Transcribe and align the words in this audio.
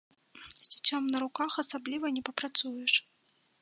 З 0.53 0.63
дзіцём 0.75 1.03
на 1.17 1.21
руках 1.25 1.51
асабліва 1.67 2.05
не 2.19 2.29
папрацуеш. 2.31 2.93